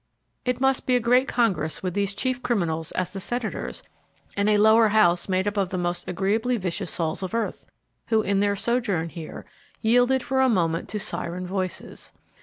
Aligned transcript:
It 0.45 0.59
must 0.59 0.87
be 0.87 0.95
a 0.95 0.99
great 0.99 1.27
congress 1.27 1.83
with 1.83 1.93
these 1.93 2.15
chief 2.15 2.41
criminals 2.41 2.91
as 2.93 3.11
the 3.11 3.19
senators 3.19 3.83
and 4.35 4.49
a 4.49 4.57
lower 4.57 4.87
house 4.87 5.29
made 5.29 5.47
up 5.47 5.57
of 5.57 5.69
the 5.69 5.77
most 5.77 6.07
agreeably 6.09 6.57
vicious 6.57 6.89
souls 6.89 7.21
of 7.21 7.35
earth, 7.35 7.67
who, 8.07 8.23
in 8.23 8.39
their 8.39 8.55
sojourn 8.55 9.09
here, 9.09 9.45
yielded 9.79 10.23
for 10.23 10.41
a 10.41 10.49
moment 10.49 10.89
to 10.89 10.99
siren 10.99 11.45
voices. 11.45 12.11